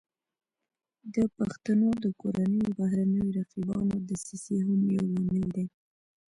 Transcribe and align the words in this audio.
د 1.13 1.15
پښتنو 1.35 1.89
د 2.03 2.05
کورنیو 2.21 2.65
او 2.67 2.75
بهرنیو 2.79 3.33
رقیبانو 3.39 3.93
دسیسې 4.09 4.57
هم 4.67 4.81
یو 4.97 5.05
لامل 5.15 5.43
دی 5.55 5.65